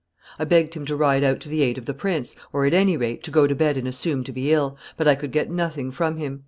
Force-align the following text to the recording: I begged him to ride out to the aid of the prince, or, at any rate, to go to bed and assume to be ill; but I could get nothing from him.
I 0.39 0.45
begged 0.45 0.73
him 0.73 0.83
to 0.85 0.95
ride 0.95 1.23
out 1.23 1.39
to 1.41 1.47
the 1.47 1.61
aid 1.61 1.77
of 1.77 1.85
the 1.85 1.93
prince, 1.93 2.35
or, 2.51 2.65
at 2.65 2.73
any 2.73 2.97
rate, 2.97 3.21
to 3.21 3.29
go 3.29 3.45
to 3.45 3.53
bed 3.53 3.77
and 3.77 3.87
assume 3.87 4.23
to 4.23 4.31
be 4.33 4.51
ill; 4.51 4.75
but 4.97 5.07
I 5.07 5.13
could 5.13 5.31
get 5.31 5.51
nothing 5.51 5.91
from 5.91 6.17
him. 6.17 6.39